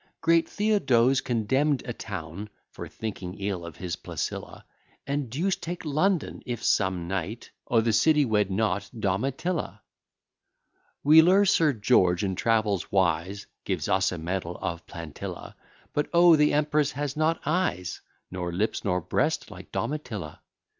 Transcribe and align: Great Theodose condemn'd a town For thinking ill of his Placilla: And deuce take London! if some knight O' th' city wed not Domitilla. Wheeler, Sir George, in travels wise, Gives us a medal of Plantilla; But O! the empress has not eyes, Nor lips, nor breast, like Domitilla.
Great 0.19 0.49
Theodose 0.49 1.21
condemn'd 1.21 1.83
a 1.85 1.93
town 1.93 2.49
For 2.71 2.87
thinking 2.87 3.35
ill 3.35 3.63
of 3.63 3.75
his 3.75 3.95
Placilla: 3.95 4.63
And 5.05 5.29
deuce 5.29 5.55
take 5.55 5.85
London! 5.85 6.41
if 6.43 6.63
some 6.63 7.07
knight 7.07 7.51
O' 7.67 7.81
th' 7.83 7.93
city 7.93 8.25
wed 8.25 8.49
not 8.49 8.89
Domitilla. 8.99 9.81
Wheeler, 11.03 11.45
Sir 11.45 11.73
George, 11.73 12.23
in 12.23 12.33
travels 12.33 12.91
wise, 12.91 13.45
Gives 13.63 13.87
us 13.87 14.11
a 14.11 14.17
medal 14.17 14.57
of 14.59 14.87
Plantilla; 14.87 15.55
But 15.93 16.09
O! 16.13 16.35
the 16.35 16.51
empress 16.51 16.93
has 16.93 17.15
not 17.15 17.39
eyes, 17.45 18.01
Nor 18.31 18.51
lips, 18.51 18.83
nor 18.83 19.01
breast, 19.01 19.51
like 19.51 19.71
Domitilla. 19.71 20.39